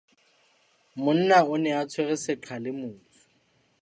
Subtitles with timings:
[1.03, 3.19] Monna o ne a tshwere seqha le motsu.